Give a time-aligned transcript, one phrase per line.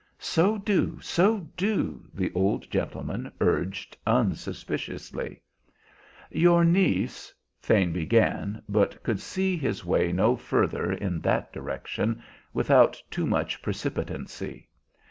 [0.17, 5.43] "So do, so do," the old gentleman urged unsuspiciously.
[6.31, 7.31] "Your niece"
[7.61, 12.19] Thane began, but could see his way no further in that direction
[12.51, 14.69] without too much precipitancy.